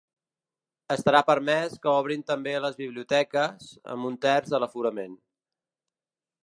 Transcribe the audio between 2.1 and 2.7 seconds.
també